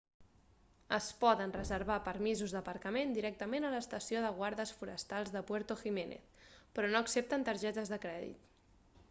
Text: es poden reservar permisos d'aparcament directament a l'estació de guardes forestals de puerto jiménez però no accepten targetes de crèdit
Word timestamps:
es 0.95 1.09
poden 1.23 1.51
reservar 1.57 1.97
permisos 2.07 2.55
d'aparcament 2.55 3.13
directament 3.17 3.67
a 3.69 3.71
l'estació 3.75 4.25
de 4.25 4.33
guardes 4.41 4.73
forestals 4.81 5.35
de 5.37 5.45
puerto 5.53 5.79
jiménez 5.85 6.49
però 6.79 6.91
no 6.97 7.05
accepten 7.05 7.49
targetes 7.53 7.95
de 7.95 8.03
crèdit 8.09 8.53